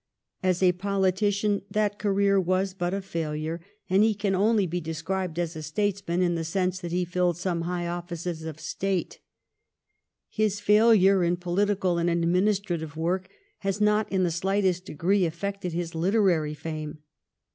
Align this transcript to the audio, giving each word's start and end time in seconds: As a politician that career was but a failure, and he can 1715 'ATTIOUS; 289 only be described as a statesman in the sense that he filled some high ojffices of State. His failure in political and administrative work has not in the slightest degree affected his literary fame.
As 0.41 0.63
a 0.63 0.71
politician 0.71 1.61
that 1.69 1.99
career 1.99 2.41
was 2.41 2.73
but 2.73 2.91
a 2.91 3.03
failure, 3.03 3.61
and 3.87 4.01
he 4.01 4.15
can 4.15 4.33
1715 4.33 4.33
'ATTIOUS; 4.33 4.33
289 4.33 4.49
only 4.49 4.65
be 4.65 4.81
described 4.81 5.37
as 5.37 5.55
a 5.55 5.61
statesman 5.61 6.21
in 6.23 6.33
the 6.33 6.43
sense 6.43 6.79
that 6.79 6.91
he 6.91 7.05
filled 7.05 7.37
some 7.37 7.61
high 7.69 7.85
ojffices 7.85 8.43
of 8.43 8.59
State. 8.59 9.19
His 10.27 10.59
failure 10.59 11.23
in 11.23 11.37
political 11.37 11.99
and 11.99 12.09
administrative 12.09 12.97
work 12.97 13.29
has 13.59 13.79
not 13.79 14.11
in 14.11 14.23
the 14.23 14.31
slightest 14.31 14.85
degree 14.85 15.27
affected 15.27 15.73
his 15.73 15.93
literary 15.93 16.55
fame. 16.55 17.03